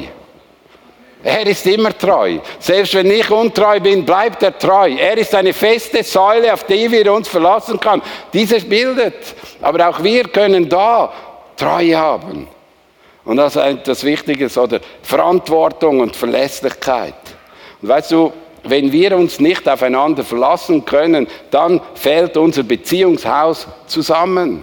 [1.23, 2.39] Er ist immer treu.
[2.59, 4.91] Selbst wenn ich untreu bin, bleibt er treu.
[4.91, 8.03] Er ist eine feste Säule, auf die wir uns verlassen können.
[8.33, 9.35] Dieses bildet.
[9.63, 11.13] Aber auch wir können da
[11.57, 12.49] Treue haben.
[13.25, 17.15] Und das ist etwas Wichtiges, oder Verantwortung und Verlässlichkeit.
[17.81, 18.33] Und weißt du,
[18.65, 24.63] wenn wir uns nicht aufeinander verlassen können, dann fällt unser Beziehungshaus zusammen.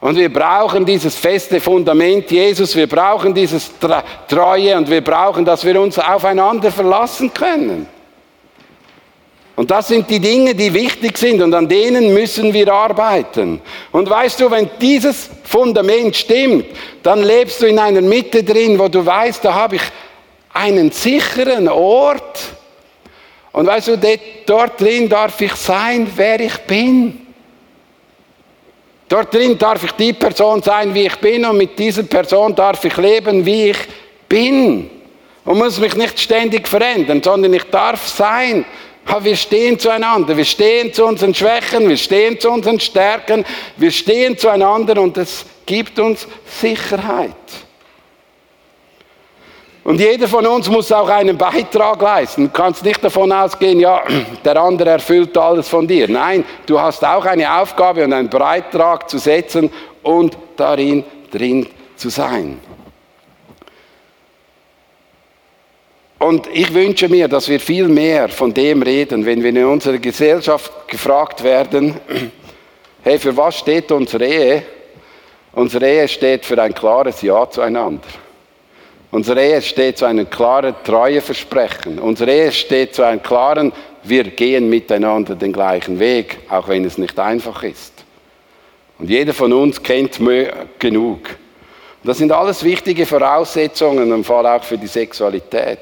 [0.00, 3.72] Und wir brauchen dieses feste Fundament Jesus, wir brauchen dieses
[4.28, 7.88] Treue und wir brauchen, dass wir uns aufeinander verlassen können.
[9.56, 13.62] Und das sind die Dinge, die wichtig sind und an denen müssen wir arbeiten.
[13.90, 16.66] Und weißt du, wenn dieses Fundament stimmt,
[17.02, 19.82] dann lebst du in einer Mitte drin, wo du weißt, da habe ich
[20.52, 22.38] einen sicheren Ort.
[23.56, 27.26] Und weißt du, dort drin darf ich sein, wer ich bin.
[29.08, 32.84] Dort drin darf ich die Person sein, wie ich bin und mit dieser Person darf
[32.84, 33.78] ich leben, wie ich
[34.28, 34.90] bin.
[35.46, 38.66] Und muss mich nicht ständig verändern, sondern ich darf sein.
[39.06, 43.42] Aber wir stehen zueinander, wir stehen zu unseren Schwächen, wir stehen zu unseren Stärken,
[43.78, 46.28] wir stehen zueinander und es gibt uns
[46.60, 47.32] Sicherheit.
[49.86, 52.46] Und jeder von uns muss auch einen Beitrag leisten.
[52.46, 54.02] Du kannst nicht davon ausgehen, ja,
[54.44, 56.08] der andere erfüllt alles von dir.
[56.10, 59.70] Nein, du hast auch eine Aufgabe und einen Beitrag zu setzen
[60.02, 62.58] und darin drin zu sein.
[66.18, 69.98] Und ich wünsche mir, dass wir viel mehr von dem reden, wenn wir in unserer
[69.98, 71.94] Gesellschaft gefragt werden,
[73.04, 74.62] hey, für was steht unsere Ehe?
[75.52, 78.25] Unsere Ehe steht für ein klares Ja zueinander.
[79.10, 81.98] Unsere Ehe steht zu einem klaren Treueversprechen.
[81.98, 86.98] Unsere Ehe steht zu einem klaren, wir gehen miteinander den gleichen Weg, auch wenn es
[86.98, 88.04] nicht einfach ist.
[88.98, 90.18] Und jeder von uns kennt
[90.78, 91.20] genug.
[91.28, 95.78] Und das sind alles wichtige Voraussetzungen, im Fall auch für die Sexualität.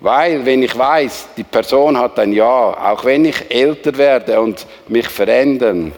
[0.00, 4.66] Weil, wenn ich weiß, die Person hat ein Ja, auch wenn ich älter werde und
[4.88, 5.92] mich verändern,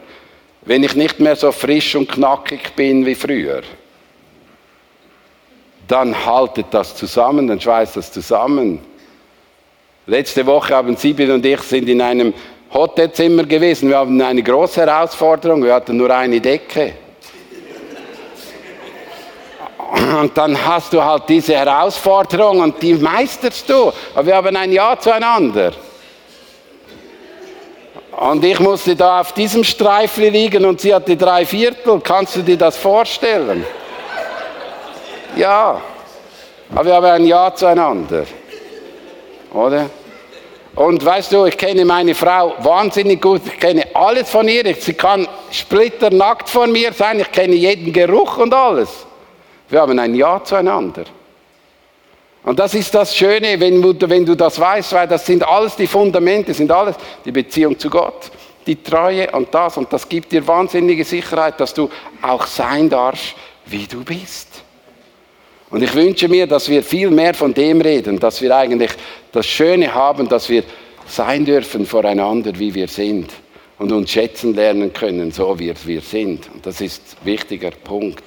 [0.62, 3.62] wenn ich nicht mehr so frisch und knackig bin wie früher,
[5.88, 8.81] dann haltet das zusammen, dann schweißt das zusammen.
[10.07, 12.33] Letzte Woche haben Sibyl und ich sind in einem
[12.72, 13.88] Hotelzimmer gewesen.
[13.88, 15.62] Wir haben eine große Herausforderung.
[15.64, 16.94] Wir hatten nur eine Decke.
[20.20, 23.92] Und dann hast du halt diese Herausforderung und die meisterst du.
[24.14, 25.72] Aber wir haben ein Ja zueinander.
[28.18, 32.01] Und ich musste da auf diesem Streifel liegen und sie hatte drei Viertel.
[32.01, 33.64] Kannst du dir das vorstellen?
[35.37, 35.81] Ja.
[36.75, 38.25] Aber wir haben ein Ja zueinander.
[39.53, 39.90] Oder?
[40.75, 43.40] Und weißt du, ich kenne meine Frau wahnsinnig gut.
[43.46, 44.75] Ich kenne alles von ihr.
[44.75, 47.20] Sie kann splitternackt von mir sein.
[47.20, 49.07] Ich kenne jeden Geruch und alles.
[49.68, 51.05] Wir haben ein Ja zueinander.
[52.44, 55.75] Und das ist das Schöne, wenn du, wenn du das weißt, weil das sind alles
[55.75, 56.94] die Fundamente, sind alles
[57.25, 58.31] die Beziehung zu Gott,
[58.66, 59.77] die Treue und das.
[59.77, 61.90] Und das gibt dir wahnsinnige Sicherheit, dass du
[62.22, 64.56] auch sein darfst, wie du bist.
[65.71, 68.93] Und ich wünsche mir, dass wir viel mehr von dem reden, dass wir eigentlich
[69.33, 70.63] das Schöne haben, dass wir
[71.07, 73.31] sein dürfen voreinander, wie wir sind
[73.79, 76.49] und uns schätzen lernen können, so wie wir sind.
[76.53, 78.25] Und das ist ein wichtiger Punkt.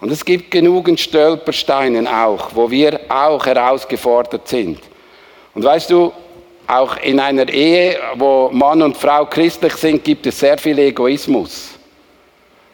[0.00, 4.80] Und es gibt genügend Stolpersteine auch, wo wir auch herausgefordert sind.
[5.54, 6.12] Und weißt du,
[6.66, 11.79] auch in einer Ehe, wo Mann und Frau christlich sind, gibt es sehr viel Egoismus.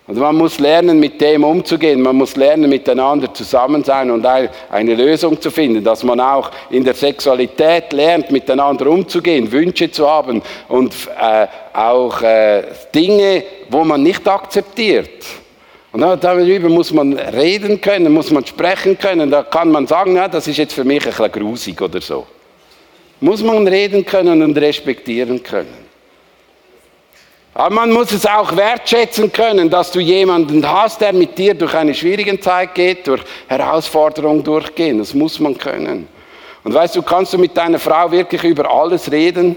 [0.07, 2.01] Und man muss lernen, mit dem umzugehen.
[2.01, 6.85] Man muss lernen, miteinander zusammen sein und eine Lösung zu finden, dass man auch in
[6.85, 12.63] der Sexualität lernt, miteinander umzugehen, Wünsche zu haben und äh, auch äh,
[12.95, 15.25] Dinge, wo man nicht akzeptiert.
[15.91, 19.31] Und darüber muss man reden können, muss man sprechen können.
[19.31, 22.27] Da kann man sagen, ja, das ist jetzt für mich ein bisschen grusig oder so.
[23.21, 25.86] Muss man reden können und respektieren können.
[27.59, 31.73] Aber man muss es auch wertschätzen können, dass du jemanden hast, der mit dir durch
[31.75, 34.99] eine schwierige Zeit geht, durch Herausforderungen durchgehen.
[34.99, 36.07] Das muss man können.
[36.65, 39.57] Und weißt du, kannst du mit deiner Frau wirklich über alles reden,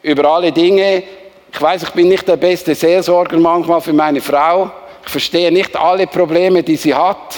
[0.00, 1.02] über alle Dinge.
[1.52, 4.70] Ich weiß, ich bin nicht der beste Seelsorger manchmal für meine Frau.
[5.04, 7.34] Ich verstehe nicht alle Probleme, die sie hat.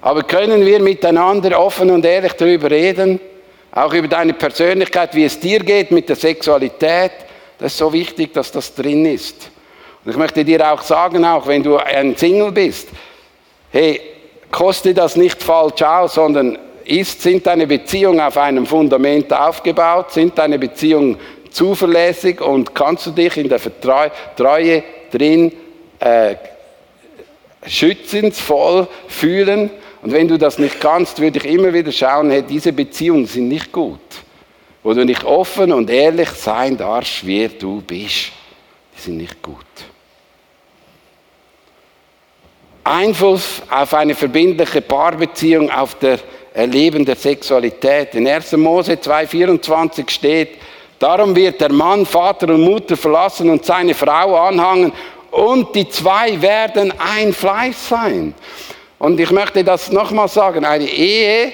[0.00, 3.20] Aber können wir miteinander offen und ehrlich darüber reden?
[3.72, 7.27] Auch über deine Persönlichkeit, wie es dir geht mit der Sexualität.
[7.58, 9.50] Das ist so wichtig, dass das drin ist.
[10.04, 12.88] Und ich möchte dir auch sagen, auch wenn du ein Single bist,
[13.70, 14.00] hey,
[14.50, 20.38] koste das nicht falsch aus, sondern ist, sind deine Beziehungen auf einem Fundament aufgebaut, sind
[20.38, 21.18] deine Beziehungen
[21.50, 23.60] zuverlässig und kannst du dich in der
[24.36, 25.52] Treue drin
[25.98, 26.36] äh,
[27.66, 29.70] schützensvoll fühlen.
[30.02, 33.48] Und wenn du das nicht kannst, würde ich immer wieder schauen, hey, diese Beziehungen sind
[33.48, 33.98] nicht gut.
[34.82, 38.32] Wo du nicht offen und ehrlich sein darfst, wer du bist.
[38.96, 39.64] Die sind nicht gut.
[42.84, 46.20] Einfluss auf eine verbindliche Paarbeziehung, auf das
[46.54, 48.14] Erleben der Sexualität.
[48.14, 48.52] In 1.
[48.52, 50.56] Mose 2,24 steht,
[50.98, 54.92] darum wird der Mann Vater und Mutter verlassen und seine Frau anhangen
[55.30, 58.34] und die zwei werden ein Fleisch sein.
[58.98, 61.52] Und ich möchte das nochmal sagen, eine Ehe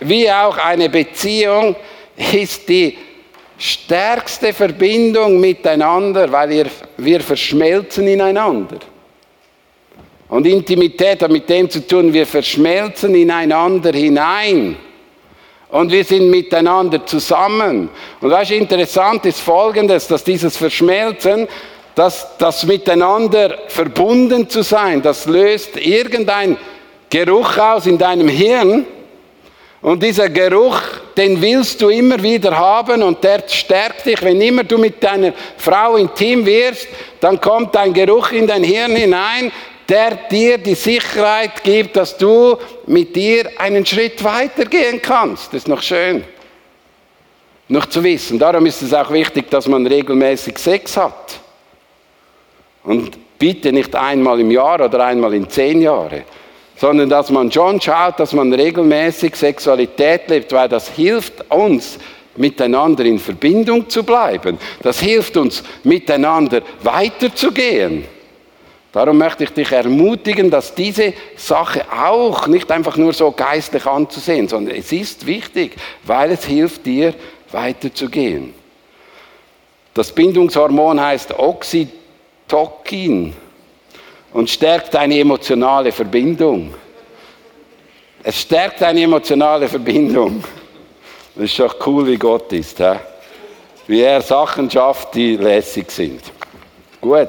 [0.00, 1.76] wie auch eine Beziehung
[2.32, 2.96] ist die
[3.58, 8.78] stärkste Verbindung miteinander, weil wir, wir verschmelzen ineinander.
[10.28, 14.76] Und Intimität hat mit dem zu tun, wir verschmelzen ineinander hinein.
[15.68, 17.88] Und wir sind miteinander zusammen.
[18.20, 21.46] Und was interessant ist folgendes, dass dieses Verschmelzen
[21.94, 26.56] das, das miteinander verbunden zu sein, das löst irgendein
[27.10, 28.86] Geruch aus in deinem Hirn.
[29.82, 30.80] Und dieser Geruch,
[31.16, 34.22] den willst du immer wieder haben und der stärkt dich.
[34.22, 36.88] Wenn immer du mit deiner Frau intim wirst,
[37.20, 39.52] dann kommt ein Geruch in dein Hirn hinein,
[39.88, 45.48] der dir die Sicherheit gibt, dass du mit dir einen Schritt weitergehen kannst.
[45.48, 46.24] Das ist noch schön.
[47.68, 48.38] Noch zu wissen.
[48.38, 51.40] Darum ist es auch wichtig, dass man regelmäßig Sex hat.
[52.84, 56.22] Und bitte nicht einmal im Jahr oder einmal in zehn Jahren,
[56.76, 61.98] sondern dass man schon schaut, dass man regelmäßig Sexualität lebt, weil das hilft uns,
[62.36, 64.58] miteinander in Verbindung zu bleiben.
[64.82, 68.04] Das hilft uns, miteinander weiterzugehen.
[68.92, 74.48] Darum möchte ich dich ermutigen, dass diese Sache auch nicht einfach nur so geistlich anzusehen,
[74.48, 77.14] sondern es ist wichtig, weil es hilft dir,
[77.50, 78.54] weiterzugehen.
[79.94, 83.34] Das Bindungshormon heißt Oxytocin.
[84.32, 86.74] Und stärkt eine emotionale Verbindung.
[88.22, 90.42] Es stärkt eine emotionale Verbindung.
[91.34, 92.78] Das ist doch cool, wie Gott ist.
[92.78, 92.94] He?
[93.86, 96.22] Wie er Sachen schafft, die lässig sind.
[97.00, 97.28] Gut.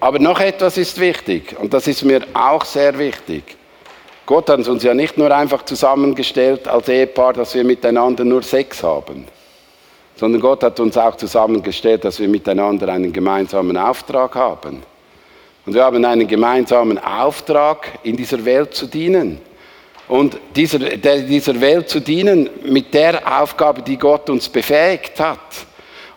[0.00, 3.56] Aber noch etwas ist wichtig und das ist mir auch sehr wichtig.
[4.26, 8.82] Gott hat uns ja nicht nur einfach zusammengestellt als Ehepaar, dass wir miteinander nur Sex
[8.82, 9.26] haben
[10.18, 14.82] sondern Gott hat uns auch zusammengestellt, dass wir miteinander einen gemeinsamen Auftrag haben.
[15.64, 19.40] Und wir haben einen gemeinsamen Auftrag, in dieser Welt zu dienen.
[20.08, 25.38] Und dieser, dieser Welt zu dienen mit der Aufgabe, die Gott uns befähigt hat.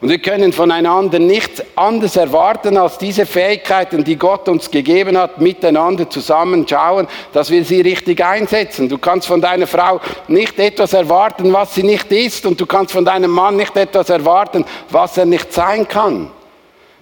[0.01, 5.39] Und wir können voneinander nichts anderes erwarten als diese Fähigkeiten, die Gott uns gegeben hat,
[5.39, 8.89] miteinander zusammenschauen, dass wir sie richtig einsetzen.
[8.89, 12.93] Du kannst von deiner Frau nicht etwas erwarten, was sie nicht ist, und du kannst
[12.93, 16.31] von deinem Mann nicht etwas erwarten, was er nicht sein kann.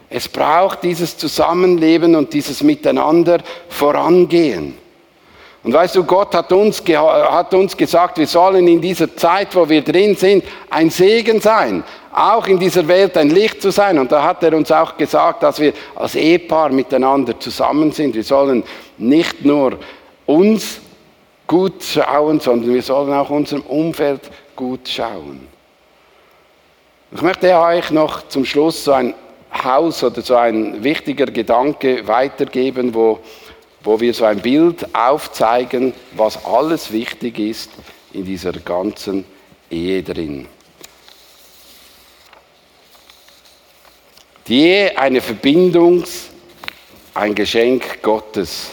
[0.09, 3.37] Es braucht dieses Zusammenleben und dieses Miteinander
[3.69, 4.77] vorangehen.
[5.63, 9.67] Und weißt du, Gott hat uns, hat uns gesagt, wir sollen in dieser Zeit, wo
[9.67, 11.83] wir drin sind, ein Segen sein.
[12.19, 13.97] Auch in dieser Welt ein Licht zu sein.
[13.97, 18.13] Und da hat er uns auch gesagt, dass wir als Ehepaar miteinander zusammen sind.
[18.13, 18.63] Wir sollen
[18.97, 19.77] nicht nur
[20.25, 20.81] uns
[21.47, 24.21] gut schauen, sondern wir sollen auch unserem Umfeld
[24.55, 25.47] gut schauen.
[27.11, 29.13] Ich möchte euch noch zum Schluss so ein
[29.63, 33.19] Haus oder so ein wichtiger Gedanke weitergeben, wo
[33.83, 37.71] wo wir so ein Bild aufzeigen, was alles wichtig ist
[38.13, 39.25] in dieser ganzen
[39.69, 40.47] Ehe drin.
[44.49, 46.03] Ehe, eine Verbindung,
[47.13, 48.71] ein Geschenk Gottes.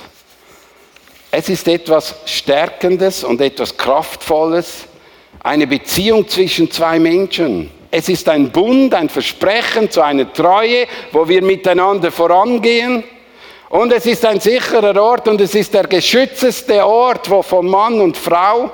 [1.30, 4.84] Es ist etwas Stärkendes und etwas Kraftvolles,
[5.42, 7.70] eine Beziehung zwischen zwei Menschen.
[7.90, 13.04] Es ist ein Bund, ein Versprechen zu einer Treue, wo wir miteinander vorangehen
[13.68, 18.00] und es ist ein sicherer Ort und es ist der geschützeste Ort wo von Mann
[18.00, 18.70] und Frau.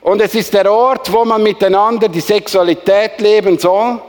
[0.00, 4.00] Und es ist der Ort, wo man miteinander die Sexualität leben soll.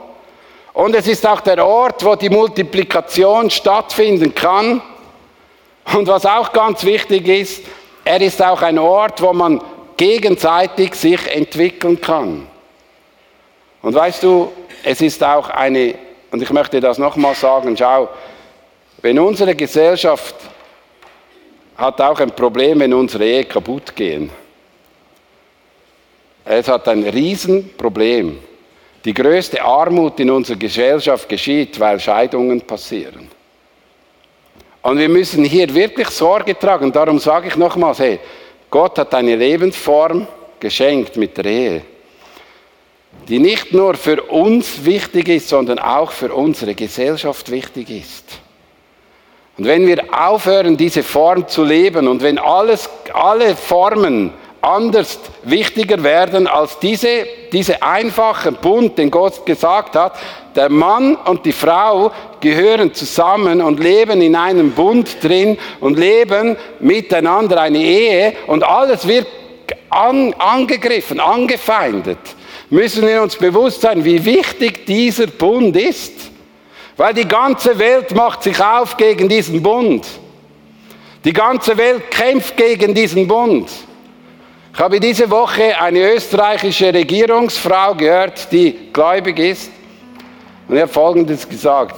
[0.72, 4.80] Und es ist auch der Ort, wo die Multiplikation stattfinden kann.
[5.92, 7.62] Und was auch ganz wichtig ist,
[8.04, 9.60] er ist auch ein Ort, wo man
[9.96, 12.46] gegenseitig sich entwickeln kann.
[13.82, 14.52] Und weißt du,
[14.84, 15.94] es ist auch eine,
[16.30, 18.08] und ich möchte das nochmal sagen, schau,
[19.02, 20.34] wenn unsere Gesellschaft
[21.76, 24.30] hat auch ein Problem, wenn unsere Ehe kaputt gehen.
[26.44, 28.38] Es hat ein Riesenproblem.
[29.04, 33.28] Die größte Armut in unserer Gesellschaft geschieht, weil Scheidungen passieren.
[34.82, 36.92] Und wir müssen hier wirklich Sorge tragen.
[36.92, 38.18] Darum sage ich nochmals, hey,
[38.70, 40.26] Gott hat eine Lebensform
[40.58, 41.82] geschenkt mit der Ehe,
[43.28, 48.24] die nicht nur für uns wichtig ist, sondern auch für unsere Gesellschaft wichtig ist.
[49.58, 54.32] Und wenn wir aufhören, diese Form zu leben und wenn alles, alle Formen
[54.62, 60.18] anders wichtiger werden als diese, diese einfache Bund, den Gott gesagt hat.
[60.54, 66.56] Der Mann und die Frau gehören zusammen und leben in einem Bund drin und leben
[66.80, 69.26] miteinander eine Ehe und alles wird
[69.88, 72.18] an, angegriffen, angefeindet.
[72.70, 76.30] Müssen wir uns bewusst sein, wie wichtig dieser Bund ist.
[76.96, 80.06] Weil die ganze Welt macht sich auf gegen diesen Bund.
[81.24, 83.68] Die ganze Welt kämpft gegen diesen Bund.
[84.72, 89.70] Ich habe diese Woche eine österreichische Regierungsfrau gehört, die gläubig ist.
[90.68, 91.96] Und er hat Folgendes gesagt.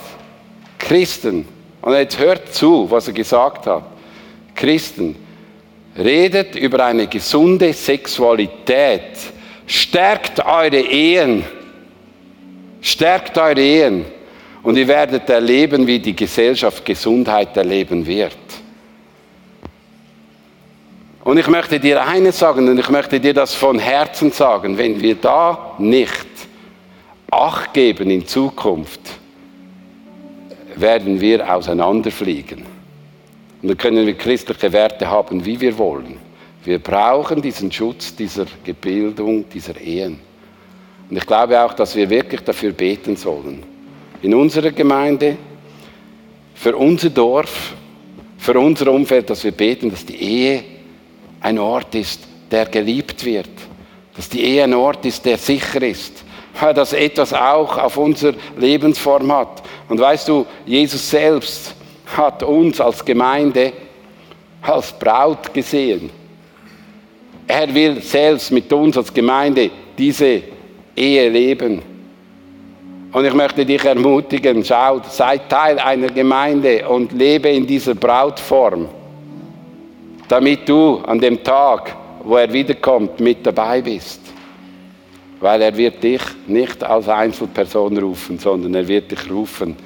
[0.79, 1.47] Christen,
[1.83, 3.85] und jetzt hört zu, was er gesagt hat.
[4.55, 5.17] Christen,
[5.97, 9.19] redet über eine gesunde Sexualität.
[9.67, 11.45] Stärkt eure Ehen.
[12.81, 14.05] Stärkt eure Ehen.
[14.63, 18.37] Und ihr werdet erleben, wie die Gesellschaft Gesundheit erleben wird.
[21.25, 25.01] Und ich möchte dir eines sagen, und ich möchte dir das von Herzen sagen, wenn
[25.01, 26.27] wir da nicht
[27.31, 29.01] Acht geben in Zukunft,
[30.77, 32.67] werden wir auseinanderfliegen.
[33.63, 36.19] Und dann können wir christliche Werte haben, wie wir wollen.
[36.65, 40.19] Wir brauchen diesen Schutz dieser Gebildung, dieser Ehen.
[41.09, 43.63] Und ich glaube auch, dass wir wirklich dafür beten sollen.
[44.21, 45.39] In unserer Gemeinde,
[46.55, 47.73] für unser Dorf,
[48.37, 50.65] für unser Umfeld, dass wir beten, dass die Ehe
[51.43, 52.21] ein Ort ist,
[52.51, 53.51] der geliebt wird.
[54.17, 56.25] Dass die Ehe ein Ort ist, der sicher ist.
[56.75, 59.63] Dass etwas auch auf unsere Lebensform hat.
[59.89, 61.75] Und weißt du, Jesus selbst
[62.17, 63.73] hat uns als Gemeinde
[64.61, 66.11] als Braut gesehen.
[67.47, 70.43] Er will selbst mit uns als Gemeinde diese
[70.95, 71.83] Ehe leben.
[73.13, 78.89] Und ich möchte dich ermutigen, schau, sei Teil einer Gemeinde und lebe in dieser Brautform
[80.33, 84.23] damit du an dem Tag, wo er wiederkommt, mit dabei bist.
[85.41, 89.77] Weil er wird dich nicht als Einzelperson rufen, sondern er wird dich rufen,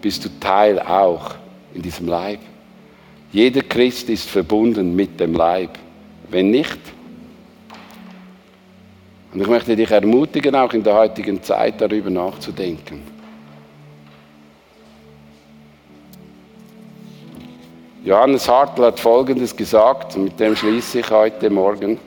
[0.00, 1.34] bist du Teil auch
[1.74, 2.38] in diesem Leib.
[3.32, 5.70] Jeder Christ ist verbunden mit dem Leib.
[6.30, 6.78] Wenn nicht,
[9.34, 13.15] und ich möchte dich ermutigen, auch in der heutigen Zeit darüber nachzudenken.
[18.06, 21.98] Johannes Hartl hat Folgendes gesagt, mit dem schließe ich heute Morgen.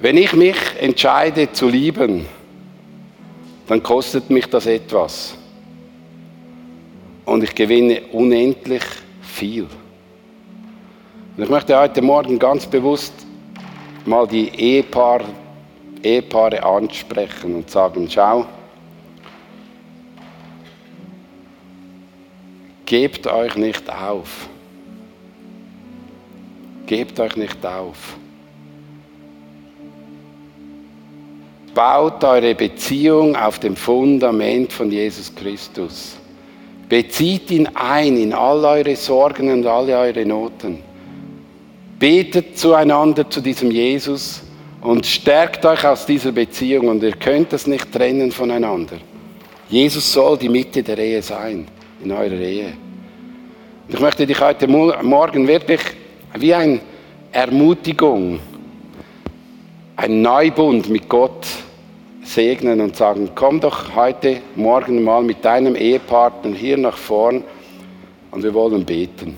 [0.00, 2.26] Wenn ich mich entscheide zu lieben,
[3.68, 5.34] dann kostet mich das etwas.
[7.24, 8.84] Und ich gewinne unendlich
[9.22, 9.66] viel.
[11.38, 13.14] Und ich möchte heute Morgen ganz bewusst
[14.04, 15.24] mal die Ehepaare,
[16.02, 18.44] Ehepaare ansprechen und sagen, schau,
[22.92, 24.50] Gebt euch nicht auf.
[26.84, 27.96] Gebt euch nicht auf.
[31.74, 36.18] Baut eure Beziehung auf dem Fundament von Jesus Christus.
[36.86, 40.82] Bezieht ihn ein in all eure Sorgen und alle eure Noten.
[41.98, 44.42] Betet zueinander zu diesem Jesus
[44.82, 48.98] und stärkt euch aus dieser Beziehung und ihr könnt es nicht trennen voneinander.
[49.70, 51.66] Jesus soll die Mitte der Ehe sein
[52.02, 52.72] in eurer Ehe.
[53.88, 55.80] Und ich möchte dich heute Morgen wirklich
[56.38, 56.80] wie eine
[57.30, 58.40] Ermutigung,
[59.96, 61.46] ein Neubund mit Gott
[62.22, 67.42] segnen und sagen, komm doch heute Morgen mal mit deinem Ehepartner hier nach vorn
[68.30, 69.36] und wir wollen beten.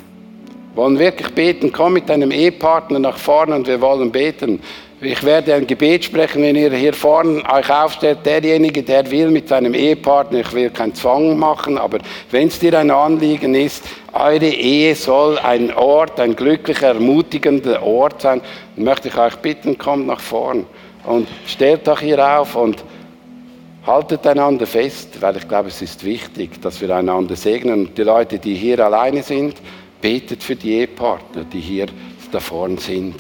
[0.75, 4.61] Wir wollen wirklich beten, komm mit deinem Ehepartner nach vorne und wir wollen beten.
[5.01, 8.27] Ich werde ein Gebet sprechen, wenn ihr hier vorne euch aufstellt.
[8.27, 11.99] Derjenige, der will mit seinem Ehepartner, ich will keinen Zwang machen, aber
[12.33, 18.23] wenn es dir ein Anliegen ist, eure Ehe soll ein Ort, ein glücklicher, ermutigender Ort
[18.23, 18.41] sein,
[18.75, 20.67] möchte ich euch bitten, kommt nach vorn
[21.05, 22.83] und stellt euch hier auf und
[23.87, 27.95] haltet einander fest, weil ich glaube, es ist wichtig, dass wir einander segnen.
[27.95, 29.55] Die Leute, die hier alleine sind,
[30.05, 31.87] betet für die Ehepartner, die hier
[32.31, 33.15] da vorne sind.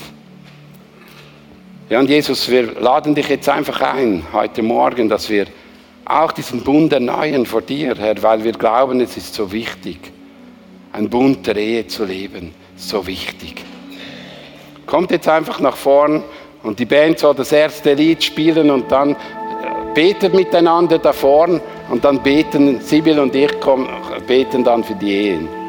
[1.88, 5.46] Ja, und Jesus, wir laden dich jetzt einfach ein, heute Morgen, dass wir
[6.04, 9.98] auch diesen Bund erneuern vor dir, Herr, weil wir glauben, es ist so wichtig,
[10.92, 12.52] ein Bund der Ehe zu leben.
[12.76, 13.64] So wichtig.
[14.84, 16.22] Kommt jetzt einfach nach vorn
[16.62, 19.16] und die Band soll das erste Lied spielen und dann äh,
[19.94, 23.88] betet miteinander da vorn und dann beten, Sibyl und ich kommen,
[24.26, 25.63] beten dann für die Ehen.